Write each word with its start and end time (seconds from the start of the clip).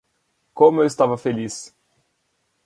Como 0.51 0.81
eu 0.81 0.87
estava 0.87 1.15
feliz 1.15 1.75